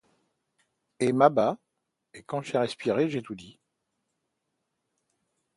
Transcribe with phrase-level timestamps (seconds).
[0.99, 1.59] Et m’abat;
[2.15, 3.59] et quand j’ai respiré, j’ai tout dit.